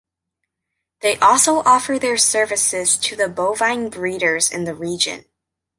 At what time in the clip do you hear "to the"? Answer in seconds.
2.97-3.29